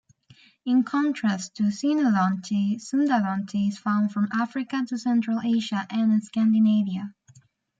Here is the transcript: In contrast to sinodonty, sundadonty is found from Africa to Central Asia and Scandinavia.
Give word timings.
In 0.65 0.83
contrast 0.83 1.57
to 1.57 1.65
sinodonty, 1.65 2.77
sundadonty 2.81 3.67
is 3.69 3.77
found 3.77 4.11
from 4.11 4.29
Africa 4.33 4.83
to 4.87 4.97
Central 4.97 5.39
Asia 5.45 5.85
and 5.91 6.23
Scandinavia. 6.23 7.13